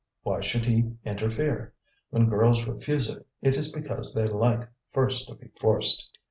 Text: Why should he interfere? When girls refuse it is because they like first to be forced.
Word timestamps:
Why 0.23 0.41
should 0.41 0.65
he 0.65 0.95
interfere? 1.05 1.75
When 2.09 2.27
girls 2.27 2.65
refuse 2.65 3.07
it 3.11 3.25
is 3.55 3.71
because 3.71 4.15
they 4.15 4.25
like 4.25 4.67
first 4.91 5.27
to 5.27 5.35
be 5.35 5.49
forced. 5.49 6.09